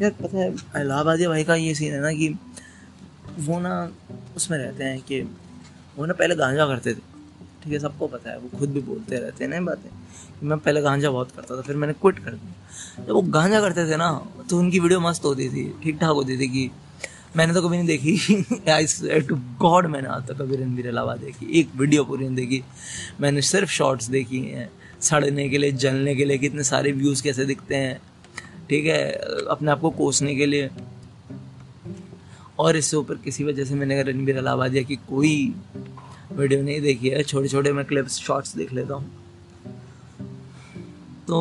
[0.01, 2.29] यार, पता है, अलाहाबादिया भाई का ये सीन है ना कि
[3.39, 3.73] वो ना
[4.35, 5.21] उसमें रहते हैं कि
[5.97, 6.99] वो ना पहले गांजा करते थे,
[7.63, 9.89] ठीक है, सबको पता है, वो खुद भी बोलते रहते हैं ना बातें।
[10.43, 13.85] मैं पहले गांजा बहुत करता था, फिर मैंने क्विट कर दिया। जब वो गांजा करते
[13.91, 14.11] थे ना
[14.49, 16.69] तो उनकी वीडियो मस्त होती थी ठीक ठाक होती थी कि
[17.37, 21.59] मैंने तो कभी नहीं देखी। आई टू गॉड मैंने आज तक कभी रणबीर अलावा देखी।
[21.59, 22.61] एक वीडियो पूरी नहीं देखी।
[23.21, 24.69] मैंने सिर्फ़ शॉर्ट्स देखी हैं,
[25.01, 28.01] सड़ने के लिए, जलने के लिए, कितने सारे व्यूज़ कैसे दिखते हैं,
[28.69, 29.11] ठीक है,
[29.49, 30.69] अपने आप को कोसने के लिए।
[32.59, 35.53] और इससे ऊपर किसी वजह से मैंने रणबीर अलावा दिया कि कोई
[36.31, 39.09] वीडियो नहीं देखी है। छोटे छोटे मैं क्लिप्स शॉर्ट्स देख लेता हूँ।
[41.31, 41.37] तो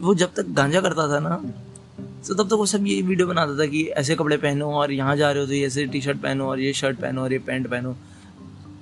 [0.00, 1.36] वो जब तक गांजा करता था ना
[2.28, 5.16] तो तब तक वो सब ये वीडियो बनाता था कि ऐसे कपड़े पहनो और यहाँ
[5.16, 7.66] जा रहे हो तो ऐसे टी शर्ट पहनो और ये शर्ट पहनो और ये पैंट
[7.70, 7.96] पहनो।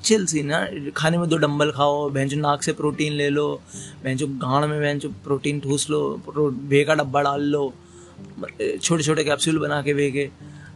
[0.04, 0.66] चिल सी ना,
[0.96, 3.46] खाने में दो डंबल खाओ भैंचो नाक से प्रोटीन ले लो
[4.04, 6.00] भैंचो गाँड में भैंचो प्रोटीन ठूस लो
[6.70, 7.72] भे का डब्बा डाल लो
[8.82, 10.28] छोटे छोटे कैप्सूल बना के भे के।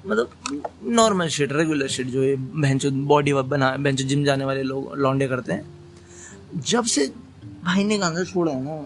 [0.06, 4.94] मतलब नॉर्मल शिट रेगुलर शिट जो है भैंचो बॉडी बना भैंचो जिम जाने वाले लोग
[4.98, 7.06] लौंडे करते हैं। जब से
[7.64, 8.80] भाई ने गांजा छोड़ा है ना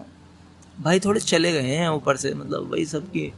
[0.81, 3.33] भाई थोड़े चले गए हैं ऊपर से मतलब वही सबकी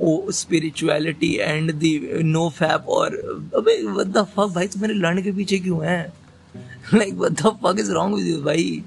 [0.00, 3.14] ओ spirituality and the no fap और,
[3.56, 6.12] अबे द फक भाई तुम मेरे लड़ने के पीछे क्यों है?
[6.94, 8.84] Like the fuck is wrong with you भाई?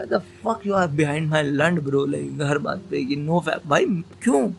[0.00, 3.66] The fuck you are behind my लंड bro like हर बात पे कि नो फैप
[3.66, 3.86] भाई,
[4.22, 4.52] क्यों?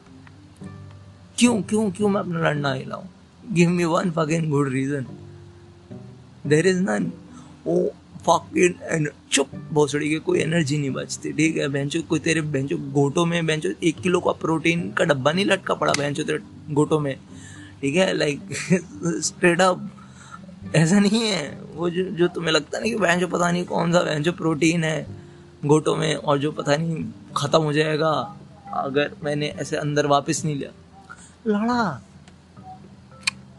[1.38, 3.06] क्यों क्यों क्यों मैं अपना लड़ना हिलाऊं?
[3.54, 5.06] Give me one fucking good reason
[6.48, 7.12] there is none
[7.68, 7.88] oh
[8.28, 11.68] fucking चुप भोसड़ी के कोई एनर्जी नहीं बचती, ठीक है?
[11.70, 15.74] बेंचो कोई तेरे बेंचो गोटो में बेंचो एक किलो का प्रोटीन का डब्बा नहीं लटका
[15.76, 16.40] पड़ा बेंचो तेरे
[16.74, 17.16] गोटो में,
[17.82, 18.14] ठीक है?
[18.14, 18.40] लाइक
[19.24, 19.90] स्ट्रेट अप
[20.76, 24.02] ऐसा नहीं है। वो जो जो तुम्हें लगता नहीं कि बेंचो पता नहीं कौन सा
[24.04, 25.06] बेंचो प्रोटीन है
[25.66, 27.04] गोटो में, और जो पता नहीं
[27.38, 28.12] ख़त्म हो जाएगा,
[28.76, 30.72] अगर मैंने ऐसे अंदर वापस नहीं लिया।
[31.48, 32.02] लड़ा,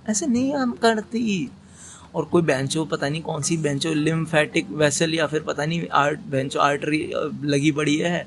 [0.09, 1.51] ऐसे नहीं हम करती।
[2.15, 6.21] और कोई बेंचो पता नहीं कौन सी बेंचो लिम्फेटिक वेसल या फिर पता नहीं आर्ट
[6.21, 7.13] बेंचो आर्टरी
[7.45, 8.27] लगी पड़ी है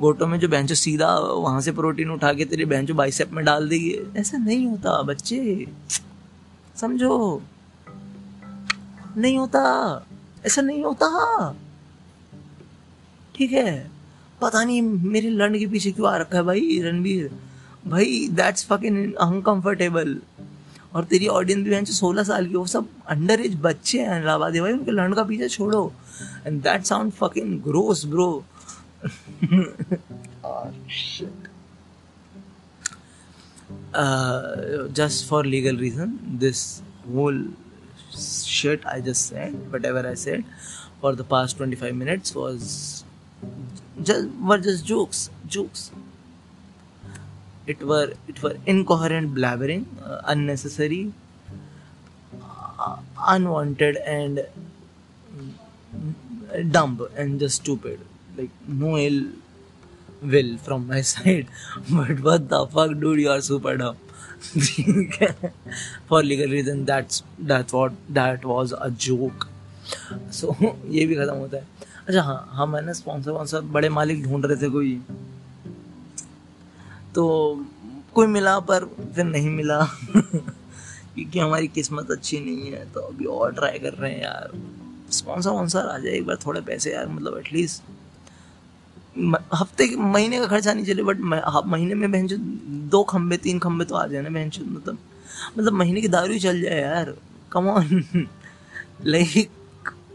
[0.00, 3.68] गोटो में जो बेंचो सीधा वहाँ से प्रोटीन उठा के तेरे बेंचो बाइसेप में डाल
[3.68, 5.66] देगी। ऐसा नहीं होता बच्चे।
[6.76, 7.42] समझो।
[9.16, 9.62] नहीं होता।
[10.46, 11.08] ऐसा नहीं होता।
[13.36, 13.90] ठीक है।
[14.42, 17.30] पता नहीं मेरे लड़ने के पीछे क्यों आ रखा है भाई रणबीर।
[17.86, 20.18] भाई दैट्स फकिंग अनकंफर्टेबल
[20.94, 24.60] और तेरी ऑडियंस भी है सोलह साल की वो सब अंडर एज बच्चे हैं इलाहाबादी
[24.60, 25.92] भाई उनके लंड का पीछे छोड़ो
[26.46, 28.30] and that sound fucking gross bro
[34.98, 36.82] just for legal reason this
[37.14, 37.40] whole
[38.54, 40.44] shit i just said whatever i said
[41.00, 43.04] for the past 25 minutes was
[44.02, 45.84] just were just jokes jokes
[47.66, 51.12] it were it were incoherent blabbering uh, unnecessary
[52.42, 52.96] uh,
[53.34, 54.46] unwanted and
[55.36, 58.00] mm, dumb and just stupid
[58.36, 59.20] like no ill
[60.22, 61.46] will from my side
[61.90, 63.96] but what the fuck dude you are super dumb
[66.08, 69.48] for legal reason that's that's what that was a joke
[70.30, 70.54] so
[70.96, 71.66] ये भी खत्म होता है
[72.08, 74.90] अच्छा हाँ हाँ मैंने sponsor वॉन्सर बड़े मालिक ढूंढ रहे थे कोई
[77.14, 77.24] तो
[78.14, 79.80] कोई मिला पर फिर नहीं मिला।
[80.14, 84.50] क्योंकि हमारी किस्मत अच्छी नहीं है तो अभी और ट्राई कर रहे हैं यार।
[85.12, 87.82] स्पॉन्सर वॉन्सर आ जाए एक बार थोड़े पैसे यार मतलब एटलीस्ट
[89.54, 91.18] हफ़्ते महीने का खर्चा नहीं चले बट
[91.66, 92.26] महीने में बहन
[92.90, 94.98] दो खंबे तीन खंबे तो आ जाए ना बहन मतलब
[95.58, 97.14] मतलब महीने की दारू चल जाए यार।
[97.52, 98.26] कम ऑन
[99.06, 99.50] लाइक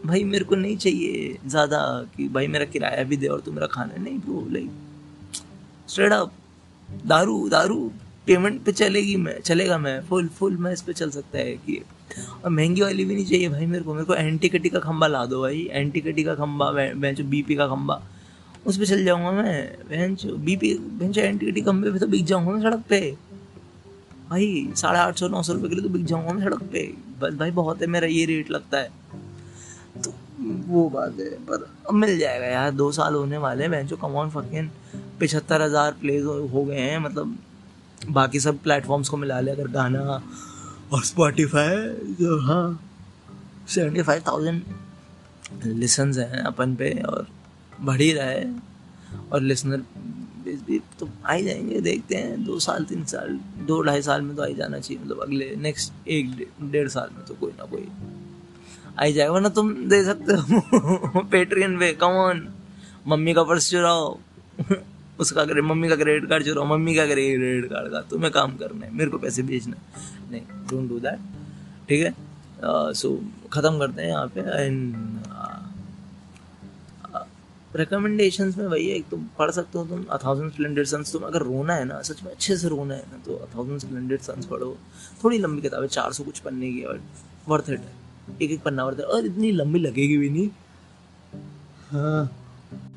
[0.05, 1.79] भाई मेरे को नहीं चाहिए ज़्यादा
[2.15, 4.69] कि भाई मेरा किराया भी दे और तू मेरा खाना, नहीं ब्रो लाइक
[5.87, 6.31] स्ट्रेट अप
[7.05, 7.79] दारू दारू
[8.27, 11.81] पेमेंट पे चलेगी मैं, चलेगा मैं फुल फुल मैं इस पे चल सकता है कि
[12.43, 15.07] और महँगी वाली भी नहीं चाहिए भाई मेरे को मेरे को एंटी कटी का खंबा
[15.07, 18.01] ला दो भाई एंटी कटी का मैं जो बीपी का खंबा,
[18.65, 22.07] उस पर चल जाऊँगा मैं, बहन चो बीपी बहन चो एंटी कटी खंबे पे तो
[22.07, 22.99] बिक जाऊँगा मैं सड़क पे।
[24.29, 26.85] भाई साढ़े आठ सौ, नौ सौ रुपये के लिए तो बिक जाऊँगा मैं सड़क पे।
[27.21, 28.89] बस भाई बहुत है, मेरा ये रेट लगता है।
[30.03, 30.13] तो
[30.67, 34.29] वो बात है, पर अब मिल जाएगा यार, दो साल होने वाले हैं जो कमॉन
[34.29, 34.69] फकिन
[35.19, 37.37] पिछहत्तर हज़ार प्लेज हो गए हैं मतलब
[38.09, 39.99] बाकी सब प्लेटफॉर्म्स को मिला लिया अगर गाना
[40.93, 42.79] और स्पॉटिफाई जो हाँ
[43.67, 44.61] सेवेंटी फाइव थाउज़ेंड
[45.65, 47.27] लिसन्स हैं अपन पे और
[47.81, 48.53] बढ़ ही रहा है।
[49.31, 49.83] और लिसनर
[50.65, 54.35] भी तो आ ही जाएँगे, देखते हैं, दो साल, तीन साल, दो ढाई साल में
[54.35, 57.65] तो आ ही जाना चाहिए मतलब अगले नेक्स्ट एक, डेढ़ साल में तो कोई ना
[57.65, 57.87] कोई
[58.99, 62.47] आ ही जाएगा, वरना तुम दे सकते हो। पेट्रियन पे कमॉन
[63.07, 64.17] मम्मी का पर्स चुराओ।
[65.19, 68.55] उसका करे मम्मी का क्रेडिट कार्ड चुराओ मम्मी का करे क्रेडिट कार्ड का तुम्हें काम
[68.57, 69.75] करना है मेरे को पैसे भेजना।
[70.31, 71.19] नहीं डोंट डू दैट
[71.89, 72.13] ठीक है?
[72.93, 73.09] सो
[73.53, 75.17] ख़त्म करते हैं यहाँ पे एंड
[77.75, 81.23] रिकमेंडेशंस में वही है, एक तुम पढ़ सकते हो तुम अ थाउज़ेंड स्प्लेंडेड सन्स तुम
[81.23, 84.21] अगर रोना है ना, सच में अच्छे से रोना है ना तो अ थाउज़ेंड स्प्लेंडेड
[84.21, 84.75] सन्स पढ़ो।
[85.23, 87.01] थोड़ी लंबी किताब है चार सौ कुछ पन्ने की, और
[87.49, 90.49] वर्थ इट है। एक एक पन्ना वर्थ है, और इतनी लंबी लगेगी भी नहीं।
[91.91, 92.29] हाँ।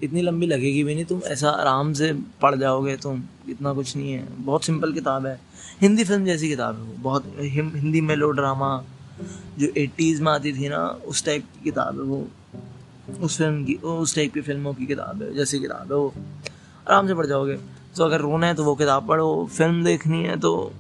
[0.03, 4.13] इतनी लंबी लगेगी भी नहीं, तुम ऐसा आराम से पढ़ जाओगे, तुम इतना कुछ नहीं
[4.13, 5.41] है। बहुत सिंपल किताब है।
[5.81, 8.85] हिंदी फ़िल्म जैसी किताब है वो। बहुत हिंदी मेलो ड्रामा
[9.59, 12.27] जो एट्टीज़ में आती थी ना, उस टाइप की किताब है वो।
[13.21, 16.15] उस फ़िल्म की, उस टाइप की फ़िल्मों की किताब है, जैसी किताब है वो।
[16.89, 17.57] आराम से पढ़ जाओगे।
[17.97, 20.73] तो अगर रोना है तो वो किताब पढ़ो। फ़िल्म देखनी है तो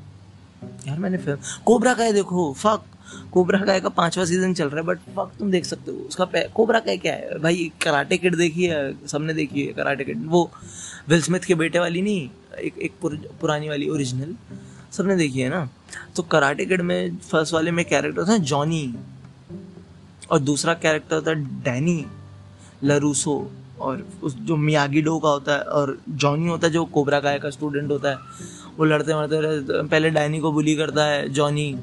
[0.89, 2.83] यार मैंने फ़िल्म कोबरा का है देखो फक
[3.33, 6.25] कोबरा का का पांचवा सीज़न चल रहा है बट वक्त तुम देख सकते हो। उसका
[6.55, 7.39] कोबरा का क्या है?
[7.39, 10.51] भाई कराटे किड देखी है सबने देखी है कराटे किड वो
[11.09, 14.35] विल स्मिथ के बेटे वाली नहीं एक एक पुर, पुरानी वाली ओरिजिनल
[14.93, 15.69] सबने देखी है ना?
[16.17, 18.95] तो कराटे किड में फ़र्स्ट वाले में कैरेक्टर था जॉनी
[20.31, 22.05] और दूसरा कैरेक्टर है डैनी
[22.85, 27.21] लरूसो और उस जो मियागी डो का होता है और जॉनी होता है जो कोबरा
[27.21, 28.17] काय का स्टूडेंट होता है।
[28.79, 31.75] वो लड़ते मरते पहले डैनी को बुली करता है जॉनी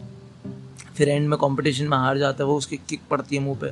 [1.00, 3.72] फिर एंड में कंपटीशन में हार जाता है, वो उसकी किक पड़ती है मुँह पे।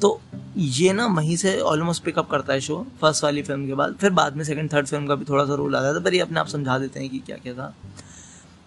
[0.00, 0.20] तो
[0.56, 4.10] ये ना वहीं से ऑलमोस्ट पिकअप करता है शो फ़र्स्ट वाली फ़िल्म के बाद। फिर
[4.10, 6.40] बाद में सेकंड थर्ड फ़िल्म का भी थोड़ा सा रोल आता था पर ये अपने
[6.40, 7.74] आप समझा देते हैं कि क्या क्या था।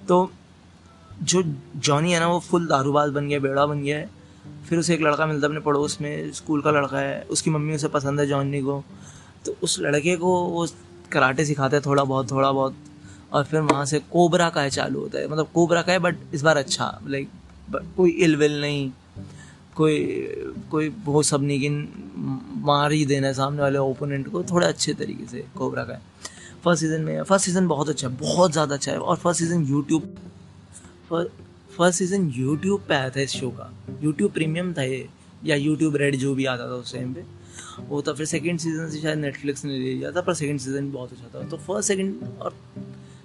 [0.07, 0.31] तो
[1.23, 1.43] जो
[1.75, 4.09] जॉनी है ना, वो फुल दारूबाज बन गया, बेड़ा बन गया है।
[4.69, 7.75] फिर उसे एक लड़का मिलता है अपने पड़ोस में, स्कूल का लड़का है, उसकी मम्मी
[7.75, 8.83] उसे पसंद है जॉनी को।
[9.45, 10.67] तो उस लड़के को वो
[11.11, 12.75] कराटे सिखाते हैं थोड़ा बहुत थोड़ा बहुत।
[13.33, 16.15] और फिर वहाँ से कोबरा का है चालू होता है। मतलब कोबरा का है बट
[16.33, 17.29] इस बार अच्छा लाइक
[17.71, 18.91] कोई इल विल नहीं,
[19.75, 19.97] कोई
[20.71, 21.69] कोई वो सब नहीं कि
[22.65, 25.99] मार ही देना है सामने वाले ओपोनेंट को, थोड़ा अच्छे तरीके से कोबरा का
[26.63, 29.65] फ़र्स्ट सीज़न में फ़र्स्ट सीज़न बहुत अच्छा है, बहुत ज़्यादा अच्छा है, और first season
[29.65, 30.15] YouTube
[31.11, 33.71] first season YouTube पे आया था इस शो का।
[34.03, 35.07] यूट्यूब प्रीमियम था ये,
[35.45, 37.23] या यूट्यूब रेड जो भी आता था उस टाइम पे।
[37.89, 40.91] वो था, फिर सेकंड सीज़न से शायद नेटफ्लिक्स ने ले लिया था, पर सेकंड सीज़न
[40.91, 42.55] बहुत अच्छा था। तो फ़र्स्ट सेकंड और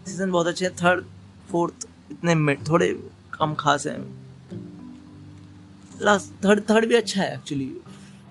[0.06, 1.04] सीज़न बहुत अच्छे हैं थर्ड
[1.50, 2.88] फोर्थ इतने थोड़े
[3.34, 4.00] कम खास हैं।
[6.02, 7.70] लास्ट थर्ड थर्ड भी अच्छा है एक्चुअली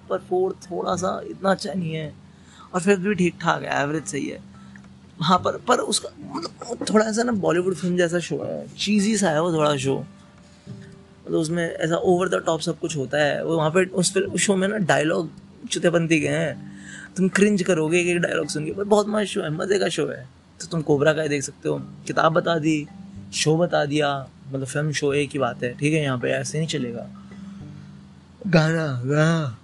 [0.10, 2.13] पर फोर्थ थोड़ा सा इतना अच्छा नहीं है.
[2.73, 4.39] और फिर भी ठीक ठाक है एवरेज सही है.
[5.21, 8.67] हाँ पर पर उसका मतलब थोड़ा सा ना बॉलीवुड फ़िल्म जैसा शो है.
[8.77, 13.17] चीज़ी सा है वो थोड़ा शो मतलब उसमें ऐसा ओवर द टॉप सब कुछ होता
[13.17, 13.43] है.
[13.45, 15.29] वो वहाँ पे उस फ़िल्म, उस शो में ना डायलॉग
[15.71, 16.69] चुतेपंथी के हैं.
[17.17, 20.08] तुम क्रिंज करोगे एक डायलॉग सुन के, पर बहुत मस्त शो है, मज़े का शो
[20.08, 20.27] है.
[20.60, 21.79] तो तुम कोबरा का देख सकते हो.
[22.08, 22.88] किताब बता दी
[23.34, 24.29] शो बता दिया.
[24.47, 25.73] मतलब फ़िल्म शो एक ही बात है.
[25.77, 27.10] ठीक है, यहाँ पे ऐसे नहीं चलेगा.
[28.47, 29.58] गाना गाना।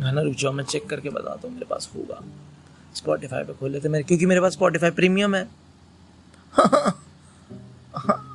[0.00, 2.20] गाना रुक जाओ मैं चेक करके बताता हूँ मेरे पास होगा।
[2.94, 5.48] स्पॉटिफाई पे खोल लेते मेरे क्योंकि मेरे पास स्पॉटिफाई प्रीमियम है।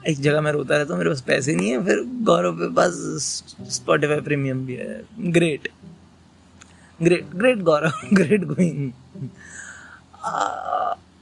[0.07, 2.93] एक जगह मैं रोता रहता हूँ मेरे पास पैसे नहीं है फिर गौरव के पास
[3.69, 5.67] स्पॉटिफाई प्रीमियम भी है। Great
[7.01, 8.91] great great Gaurav great going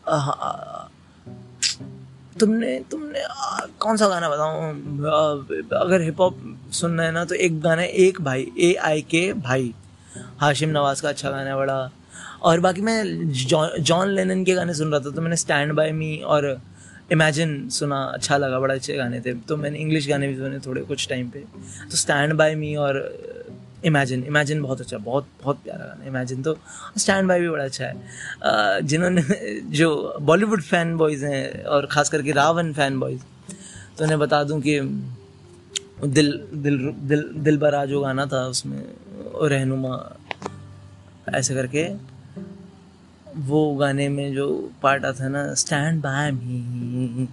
[2.40, 4.74] तुमने तुमने आ, कौन सा गाना बताऊँ?
[5.82, 9.32] अगर हिप हॉप सुनना है ना तो एक गाना है, एक भाई ए आई के
[9.36, 9.74] भाई।
[10.40, 11.90] हाशिम नवाज़ का अच्छा गाना है बड़ा।
[12.44, 13.32] और बाकी मैं
[13.82, 16.60] जॉन लेनन के गाने सुन रहा था तो मैंने स्टैंड बाय मी और
[17.12, 20.82] इमेजिन सुना अच्छा लगा, बड़ा अच्छे गाने थे। तो मैंने इंग्लिश गाने भी सुने थोड़े
[20.84, 21.40] कुछ टाइम पे।
[21.92, 23.00] तो स्टैंड बाय मी और
[23.86, 26.58] इमेजिन इमेजिन बहुत अच्छा बहुत बहुत प्यारा गाना इमेजिन तो।
[26.98, 29.22] स्टैंड बाय भी बड़ा अच्छा है। जिन्होंने,
[29.72, 33.22] जो बॉलीवुड फ़ैन बॉयज़ हैं और ख़ास करके रावण फ़ैन बॉयज़
[33.98, 34.80] तो उन्हें बता दूँ कि
[35.98, 38.82] दिल दिल दिल दिल बरा जो गाना था उसमें
[39.44, 39.96] रहनुमा,
[41.30, 41.88] ऐसे करके।
[43.42, 44.48] वो गाने में जो
[44.82, 47.28] पार्ट आता है ना स्टैंड बाय मी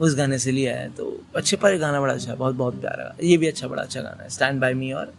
[0.00, 1.04] उस गाने से लिया है तो
[1.36, 4.28] अच्छे पर गाना बड़ा अच्छा बहुत बहुत प्यारा। ये भी अच्छा बड़ा अच्छा गाना है
[4.30, 5.12] स्टैंड बाय मी और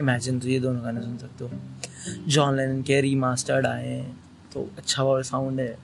[0.00, 1.50] इमेजिन तो ये दोनों गाने सुन सकते हो।
[2.28, 4.12] जॉन लेन के रीमास्टर्ड आए हैं
[4.54, 5.76] तो अच्छा और साउंड है।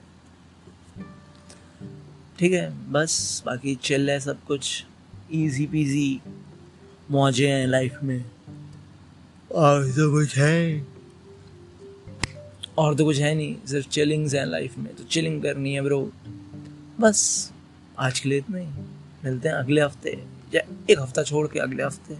[2.39, 4.85] ठीक है, बस, बाकी चिल है सब कुछ।
[5.33, 6.21] इजी पीजी
[7.11, 8.23] मौजे हैं लाइफ में।
[9.51, 10.85] और तो कुछ है
[12.77, 16.01] और तो कुछ है नहीं, सिर्फ़ चिलिंग्स हैं लाइफ में तो चिलिंग करनी है ब्रो
[16.99, 17.51] बस,
[17.99, 18.67] आज के लिए इतना ही।
[19.23, 20.11] मिलते हैं अगले हफ़्ते,
[20.53, 22.17] या एक हफ़्ता छोड़ के अगले हफ़्ते।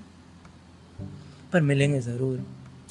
[1.53, 2.45] पर मिलेंगे ज़रूर।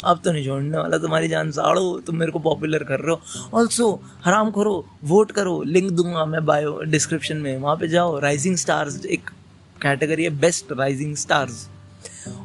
[0.04, 3.48] अब तो नहीं छोड़ने वाला तुम्हारी जान, साड़ो, तुम मेरे को पॉपुलर कर रहे हो।
[3.59, 3.88] ऑल्सो
[4.24, 9.04] हराम करो वोट करो। लिंक दूँगा मैं बायो डिस्क्रिप्शन में। वहाँ पे जाओ राइजिंग स्टार्स
[9.06, 9.30] एक
[9.82, 11.68] कैटेगरी है बेस्ट राइजिंग स्टार्स।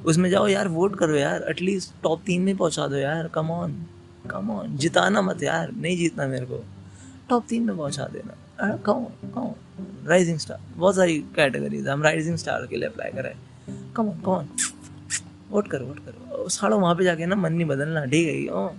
[0.06, 3.76] उसमें जाओ यार, वोट करो यार एटलीस्ट टॉप तीन में पहुँचा दो यार कम ऑन
[4.30, 6.64] कम ऑन जिताना मत यार, नहीं जीतना मेरे को।
[7.30, 8.36] टॉप तीन में पहुँचा देना।
[8.78, 9.56] कहो कहो
[10.08, 13.34] राइजिंग स्टार बहुत सारी कैटेगरीज हम राइजिंग स्टार के लिए अप्लाई करें
[13.96, 14.48] come on come on
[15.52, 18.54] vote करो वोट करो। साढ़े वहाँ पे जाके ना मन नहीं बदलना, ठीक है?
[18.54, 18.70] ओ,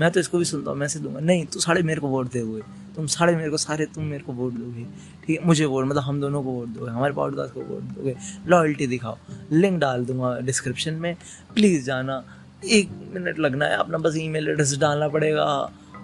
[0.00, 2.40] मैं तो इसको भी सुनता हूँ मैसेज दूँगा, नहीं, तू साढ़े मेरे को वोट दे
[2.40, 2.62] हुए
[2.96, 4.84] तुम साढ़े मेरे को, सारे तुम मेरे को वोट दोगे।
[5.26, 5.46] ठीक है?
[5.46, 9.18] मुझे वोट मतलब हम दोनों को वोट दोगे, हमारे पॉडकास्ट को वोट दोगे। लॉयल्टी दिखाओ।
[9.52, 11.16] लिंक डाल दूँगा डिस्क्रिप्शन में।
[11.54, 12.24] प्लीज़ जाना।
[12.64, 15.44] एक मिनट लगना है, अपना बस ईमेल एड्रेस डालना पड़ेगा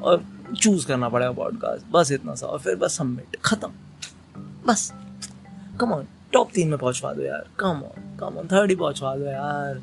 [0.02, 0.24] और
[0.60, 3.70] चूज़ करना पड़ेगा पॉडकास्ट बस इतना सा, और फिर बस सबमिट ख़त्म।
[4.66, 4.92] बस।
[5.80, 9.16] कम ऑन टॉप तीन में पहुंचवा दो यार। Come on come on third ही पहुंचवा
[9.16, 9.82] दो यार।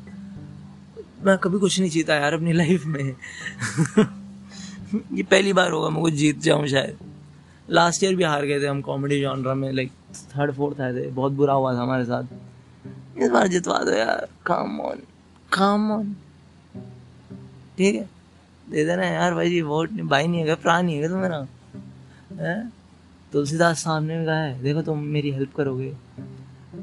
[1.22, 3.16] मैं कभी कुछ नहीं जीता यार अपनी लाइफ में।
[4.94, 6.98] ये पहली बार होगा, मैं कुछ जीत जाऊँ शायद।
[7.68, 9.90] लास्ट ईयर भी हार गए थे हम कॉमेडी जॉनरा में लाइक
[10.36, 14.28] थर्ड फोर्थ आए थे। बहुत बुरा हुआ था हमारे साथ। इस बार जितवा दो यार।
[14.46, 15.02] काम ऑन
[15.52, 16.14] काम ऑन
[17.78, 18.08] ठीक है?
[18.70, 21.46] दे देना यार भाई जी वोट नहीं, भाई नहीं है, प्राण नहीं है तुम्हारा?
[23.32, 25.94] तुलसीदास सामने में कहा है, देखो तुम मेरी हेल्प करोगे।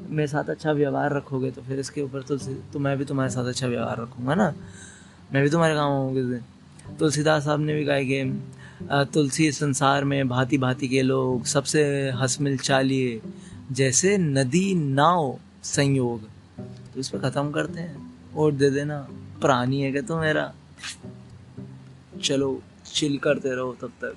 [0.09, 3.45] मेरे साथ अच्छा व्यवहार रखोगे तो फिर इसके ऊपर तुलसी तो मैं भी तुम्हारे साथ
[3.45, 4.53] अच्छा व्यवहार रखूँगा ना?
[5.33, 6.21] मैं भी तुम्हारे काम आऊँगी
[6.99, 12.57] तुलसीदास साहब ने भी कहा कि तुलसी संसार में भांति भांति के लोग सबसे हसमिल
[12.57, 13.21] चालिए,
[13.71, 16.21] जैसे नदी नाव संयोग।
[16.93, 18.99] तो इस पर ख़त्म करते हैं। और दे देना,
[19.41, 20.53] प्राणी है क्या तो मेरा?
[22.23, 22.61] चलो
[22.93, 24.15] चिल करते रहो तब तक।